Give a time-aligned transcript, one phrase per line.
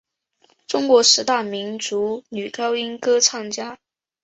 [0.65, 3.77] 中国十大民族女高音歌唱家。